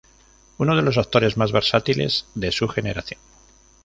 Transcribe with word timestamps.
Uno 0.57 0.75
de 0.75 0.81
los 0.81 0.97
actores 0.97 1.37
más 1.37 1.51
versátiles 1.51 2.25
de 2.33 2.51
su 2.51 2.67
generación. 2.67 3.19